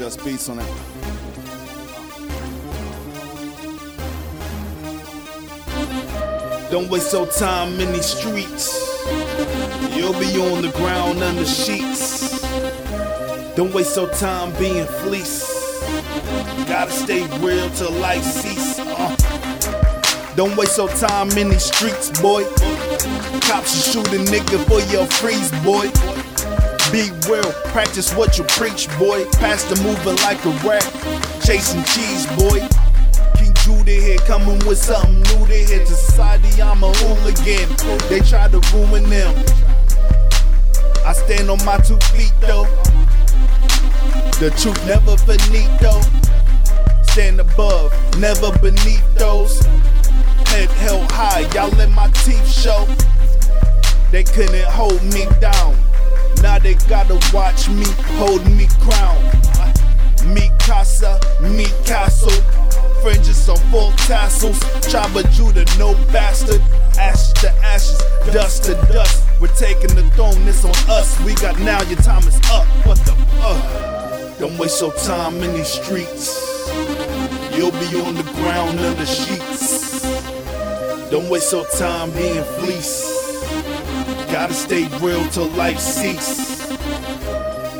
Just 0.00 0.20
Beatz 0.20 0.48
on 0.48 0.58
it. 0.58 0.64
Don't 6.70 6.88
waste 6.88 7.12
your 7.12 7.26
time 7.26 7.78
in 7.78 7.92
these 7.92 8.06
streets. 8.06 9.04
You'll 9.94 10.18
be 10.18 10.40
on 10.40 10.62
the 10.62 10.72
ground 10.74 11.22
under 11.22 11.44
sheets. 11.44 12.40
Don't 13.56 13.74
waste 13.74 13.94
your 13.94 14.08
time 14.14 14.58
being 14.58 14.86
fleeced. 15.02 15.82
Gotta 16.66 16.92
stay 16.92 17.26
real 17.40 17.68
till 17.68 17.92
life 17.92 18.24
cease. 18.24 18.78
Uh. 18.78 19.14
Don't 20.34 20.56
waste 20.56 20.78
your 20.78 20.88
time 20.88 21.28
in 21.32 21.50
these 21.50 21.64
streets, 21.64 22.08
boy. 22.22 22.44
Cops 23.42 23.92
shoot 23.92 24.06
a 24.06 24.20
nigga 24.32 24.64
for 24.64 24.80
your 24.90 25.04
freeze, 25.08 25.50
boy. 25.62 26.09
Be 26.92 27.08
real, 27.28 27.52
practice 27.70 28.12
what 28.14 28.36
you 28.36 28.42
preach, 28.44 28.88
boy. 28.98 29.24
Pastor 29.34 29.80
moving 29.84 30.16
like 30.16 30.44
a 30.44 30.50
rat, 30.66 30.82
chasing 31.44 31.84
cheese, 31.84 32.26
boy. 32.36 32.66
King 33.36 33.54
Judah 33.62 33.92
here, 33.92 34.18
coming 34.26 34.58
with 34.66 34.78
something 34.78 35.14
new 35.14 35.46
to 35.46 35.54
hit. 35.54 35.86
To 35.86 35.94
society, 35.94 36.60
I'm 36.60 36.82
a 36.82 36.92
hooligan. 36.92 37.68
They 38.08 38.18
try 38.20 38.48
to 38.48 38.58
ruin 38.74 39.08
them. 39.08 39.32
I 41.06 41.12
stand 41.12 41.48
on 41.48 41.64
my 41.64 41.78
two 41.78 41.96
feet, 42.12 42.32
though. 42.40 42.66
The 44.40 44.50
truth 44.58 44.84
never 44.84 45.16
finito. 45.16 46.00
Stand 47.04 47.38
above, 47.38 47.92
never 48.18 48.50
beneath 48.58 49.14
those. 49.14 49.60
Head 50.46 50.68
held 50.70 51.08
high, 51.12 51.48
y'all 51.54 51.70
let 51.76 51.90
my 51.90 52.08
teeth 52.24 52.50
show. 52.50 52.84
They 54.10 54.24
couldn't 54.24 54.64
hold 54.64 55.00
me 55.14 55.26
down. 55.40 55.76
Now 56.42 56.58
they 56.58 56.74
gotta 56.88 57.18
watch 57.34 57.68
me 57.68 57.84
hold 58.18 58.44
me 58.50 58.66
crown. 58.80 59.20
Me 60.34 60.50
casa, 60.58 61.20
me 61.40 61.66
castle. 61.84 62.30
Fringes 63.02 63.48
on 63.48 63.56
full 63.70 63.92
tassels. 63.92 64.60
Of 64.92 65.30
Judah, 65.30 65.64
no 65.78 65.94
bastard. 66.12 66.60
Ashes 66.98 67.32
to 67.34 67.50
ashes, 67.64 67.98
dust 68.32 68.64
to 68.64 68.74
dust. 68.92 69.24
We're 69.40 69.48
taking 69.48 69.94
the 69.94 70.02
throne, 70.14 70.36
it's 70.46 70.64
on 70.64 70.74
us. 70.90 71.18
We 71.20 71.34
got 71.34 71.58
now, 71.60 71.82
your 71.82 71.98
time 71.98 72.26
is 72.28 72.38
up. 72.50 72.66
What 72.86 72.98
the 72.98 73.12
fuck? 73.40 74.38
Don't 74.38 74.58
waste 74.58 74.80
your 74.80 74.92
time 74.94 75.42
in 75.42 75.52
these 75.52 75.68
streets. 75.68 76.68
You'll 77.56 77.72
be 77.72 78.00
on 78.00 78.14
the 78.14 78.30
ground 78.36 78.78
under 78.80 79.06
sheets. 79.06 80.02
Don't 81.10 81.28
waste 81.28 81.52
your 81.52 81.66
time 81.66 82.10
being 82.12 82.44
fleeced. 82.58 83.19
Gotta 84.32 84.54
stay 84.54 84.86
real 85.00 85.26
till 85.30 85.48
life 85.48 85.80
cease. 85.80 86.68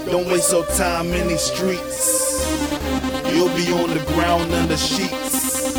Don't 0.06 0.27
waste 0.27 0.51
your 0.51 0.67
time 0.67 1.07
in 1.12 1.29
these 1.29 1.42
streets. 1.42 2.45
You'll 3.33 3.55
be 3.55 3.73
on 3.73 3.91
the 3.91 4.05
ground 4.15 4.53
under 4.53 4.77
sheets. 4.77 5.75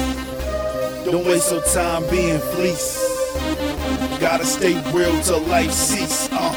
Don't 1.03 1.25
waste 1.25 1.51
your 1.51 1.61
time 1.61 2.09
being 2.09 2.39
fleeced. 2.39 2.99
Gotta 4.21 4.45
stay 4.45 4.73
real 4.93 5.21
till 5.23 5.41
life 5.41 5.71
cease. 5.71 6.29
Uh. 6.31 6.53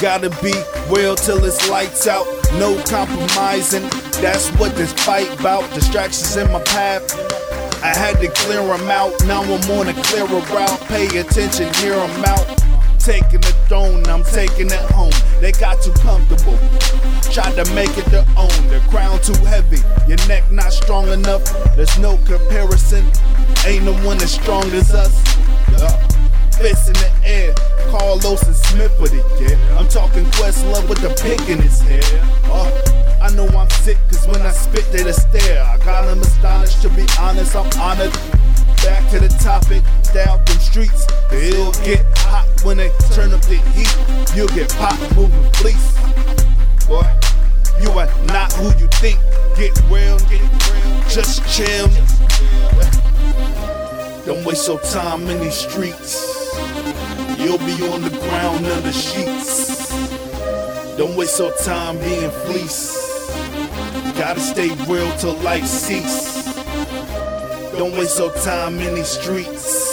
Gotta 0.00 0.30
be 0.42 0.54
real 0.88 1.14
till 1.14 1.44
it's 1.44 1.68
lights 1.68 2.06
out. 2.06 2.26
No 2.54 2.74
compromising. 2.84 3.82
That's 4.22 4.48
what 4.52 4.74
this 4.76 4.94
fight 4.94 5.28
bout. 5.42 5.70
Distractions 5.74 6.36
in 6.36 6.50
my 6.50 6.62
path. 6.62 7.02
I 7.82 7.88
had 7.94 8.18
to 8.20 8.28
clear 8.28 8.62
them 8.62 8.88
out. 8.88 9.12
Now 9.26 9.42
I'm 9.42 9.70
on 9.72 9.88
a 9.88 10.02
clearer 10.04 10.26
route. 10.26 10.80
Pay 10.88 11.18
attention, 11.18 11.72
hear 11.74 11.96
them 11.96 12.24
out. 12.24 12.63
Taking 13.04 13.40
the 13.40 13.54
throne, 13.68 14.06
I'm 14.06 14.24
taking 14.24 14.68
it 14.68 14.90
home. 14.90 15.12
They 15.38 15.52
got 15.52 15.82
too 15.82 15.92
comfortable. 16.00 16.56
Tried 17.30 17.52
to 17.62 17.74
make 17.74 17.92
it 17.98 18.06
their 18.06 18.24
own. 18.34 18.48
The 18.72 18.82
crown 18.88 19.20
too 19.20 19.36
heavy. 19.44 19.84
Your 20.08 20.16
neck 20.26 20.50
not 20.50 20.72
strong 20.72 21.08
enough. 21.08 21.44
There's 21.76 21.98
no 21.98 22.16
comparison. 22.24 23.04
Ain't 23.66 23.84
no 23.84 23.92
one 24.08 24.16
as 24.22 24.32
strong 24.32 24.64
as 24.72 24.94
us. 24.94 25.12
Uh, 25.76 26.08
fists 26.56 26.88
in 26.88 26.94
the 26.94 27.12
air. 27.24 27.54
Carlos 27.90 28.42
and 28.44 28.56
Smith 28.56 28.98
with 28.98 29.12
it, 29.12 29.24
yeah. 29.38 29.78
I'm 29.78 29.86
talking 29.88 30.24
Questlove 30.40 30.88
with 30.88 31.02
the 31.02 31.10
pick 31.20 31.46
in 31.50 31.60
his 31.60 31.82
hair. 31.82 32.02
Uh, 32.44 32.72
I 33.20 33.28
know 33.34 33.46
I'm 33.48 33.70
sick, 33.84 33.98
cause 34.08 34.26
when 34.26 34.40
I 34.40 34.50
spit, 34.50 34.90
they 34.90 35.04
just 35.04 35.28
stare. 35.28 35.62
I 35.62 35.76
got 35.84 36.06
them 36.06 36.20
astonished, 36.20 36.80
to 36.82 36.88
be 36.88 37.04
honest, 37.20 37.54
I'm 37.54 37.70
honored. 37.78 38.12
Back 38.82 39.08
to 39.10 39.20
the 39.20 39.28
topic, 39.44 39.84
down 40.12 40.44
them 40.44 40.58
streets. 40.58 41.06
It'll 41.32 41.72
get 41.84 42.04
hot 42.18 42.33
when 42.64 42.78
they 42.78 42.90
turn 43.12 43.32
up 43.32 43.42
the 43.42 43.56
heat. 43.76 43.94
You'll 44.34 44.48
get 44.48 44.70
popped 44.76 45.14
moving 45.14 45.52
fleece. 45.52 45.92
Boy, 46.88 47.06
you 47.80 47.90
are 47.90 48.08
not 48.26 48.52
who 48.54 48.66
you 48.80 48.88
think. 48.98 49.18
Get 49.56 49.78
real, 49.90 50.18
get 50.30 50.40
real. 50.40 51.02
Just 51.08 51.44
chill. 51.46 51.88
Don't 54.24 54.44
waste 54.46 54.66
your 54.66 54.80
time 54.80 55.28
in 55.28 55.38
these 55.40 55.54
streets. 55.54 56.54
You'll 57.38 57.58
be 57.58 57.76
on 57.92 58.00
the 58.02 58.10
ground 58.10 58.64
under 58.66 58.92
sheets. 58.92 59.90
Don't 60.96 61.14
waste 61.16 61.38
your 61.38 61.52
time 61.58 61.98
being 61.98 62.30
fleeced. 62.30 62.94
Gotta 64.16 64.40
stay 64.40 64.70
real 64.88 65.14
till 65.18 65.34
life 65.42 65.66
cease. 65.66 66.54
Don't 67.76 67.92
waste 67.92 68.18
your 68.18 68.32
time 68.36 68.78
in 68.78 68.94
these 68.94 69.08
streets. 69.08 69.83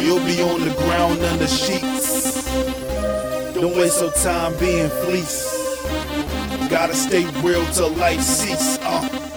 You'll 0.00 0.24
be 0.24 0.42
on 0.42 0.60
the 0.60 0.74
ground 0.78 1.20
under 1.20 1.46
sheets. 1.46 2.44
Don't 3.54 3.76
waste 3.76 4.00
your 4.00 4.12
time 4.12 4.56
being 4.58 4.88
fleeced. 4.88 5.58
Gotta 6.70 6.94
stay 6.94 7.24
real 7.42 7.64
till 7.72 7.90
life 7.90 8.20
cease. 8.20 8.78
Uh. 8.82 9.27